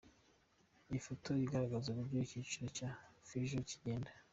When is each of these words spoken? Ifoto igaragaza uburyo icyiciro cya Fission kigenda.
Ifoto 0.97 1.29
igaragaza 1.45 1.87
uburyo 1.89 2.15
icyiciro 2.21 2.67
cya 2.77 2.89
Fission 3.27 3.63
kigenda. 3.69 4.11